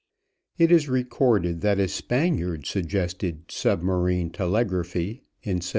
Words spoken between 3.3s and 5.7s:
submarine telegraphy in 1795.